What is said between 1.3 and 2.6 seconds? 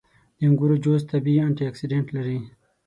انټياکسیدنټ لري.